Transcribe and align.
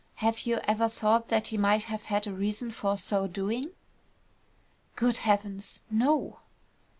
Have 0.15 0.47
you 0.47 0.57
ever 0.63 0.89
thought 0.89 1.27
that 1.27 1.49
he 1.49 1.57
might 1.59 1.83
have 1.83 2.05
had 2.05 2.25
a 2.25 2.33
reason 2.33 2.71
for 2.71 2.97
so 2.97 3.27
doing?" 3.27 3.65
"Good 4.95 5.17
heavens! 5.17 5.81
No!" 5.91 6.39